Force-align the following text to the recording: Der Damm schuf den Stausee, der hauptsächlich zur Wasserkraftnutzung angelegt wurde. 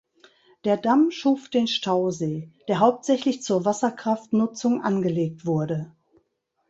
Der 0.63 0.77
Damm 0.77 1.11
schuf 1.11 1.47
den 1.47 1.67
Stausee, 1.67 2.49
der 2.67 2.79
hauptsächlich 2.79 3.43
zur 3.43 3.65
Wasserkraftnutzung 3.65 4.81
angelegt 4.81 5.45
wurde. 5.45 5.93